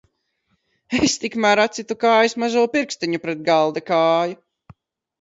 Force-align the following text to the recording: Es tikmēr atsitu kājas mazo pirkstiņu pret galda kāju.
Es 1.07 1.17
tikmēr 1.25 1.61
atsitu 1.65 1.99
kājas 2.05 2.37
mazo 2.47 2.65
pirkstiņu 2.79 3.23
pret 3.29 3.47
galda 3.55 3.89
kāju. 3.95 4.43